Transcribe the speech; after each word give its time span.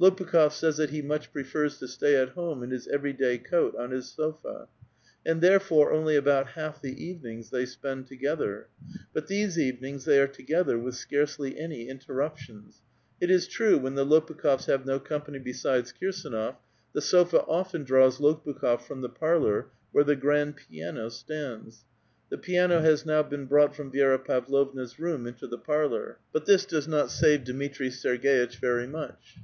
Ix)pukh6f 0.00 0.52
says 0.52 0.78
that 0.78 0.88
he 0.88 1.02
much 1.02 1.30
prefers 1.30 1.76
to 1.76 1.86
stay 1.86 2.16
at 2.16 2.30
home 2.30 2.62
in 2.62 2.70
his 2.70 2.88
every 2.88 3.12
day 3.12 3.36
coat 3.36 3.76
on 3.76 3.90
his 3.90 4.08
sofa. 4.10 4.66
And 5.26 5.42
therefore, 5.42 5.92
only 5.92 6.16
about 6.16 6.52
half 6.52 6.80
the 6.80 7.04
evenings 7.04 7.50
they 7.50 7.66
spend 7.66 8.06
together; 8.06 8.68
but 9.12 9.26
these 9.26 9.58
evenings 9.58 10.06
they 10.06 10.18
are 10.18 10.26
together 10.26 10.78
with 10.78 10.94
scarcely 10.94 11.58
any 11.60 11.86
interruptions; 11.90 12.80
it 13.20 13.30
is 13.30 13.46
true, 13.46 13.76
when 13.76 13.94
the 13.94 14.06
Lopukh6fs 14.06 14.64
have 14.68 14.86
no 14.86 14.98
company 14.98 15.38
besides 15.38 15.92
Kirb^nof, 15.92 16.56
the 16.94 17.02
sofa 17.02 17.44
oI'tt»n 17.46 17.84
draws 17.84 18.18
Lopukh6f 18.20 18.80
from 18.80 19.02
the 19.02 19.10
parlor, 19.10 19.66
where 19.92 20.02
the 20.02 20.16
grand 20.16 20.56
piano 20.56 21.10
stands; 21.10 21.84
the 22.30 22.38
piano 22.38 22.80
has 22.80 23.04
now 23.04 23.22
been 23.22 23.44
brought 23.44 23.76
from 23.76 23.92
Vi^ra 23.92 24.24
Pavlovna's 24.24 24.98
room 24.98 25.26
into 25.26 25.46
the 25.46 25.58
parlor; 25.58 26.16
but 26.32 26.46
this 26.46 26.64
does 26.64 26.88
not 26.88 27.10
save 27.10 27.44
Dmitri 27.44 27.90
Serg^itch 27.90 28.56
very 28.56 28.86
much. 28.86 29.36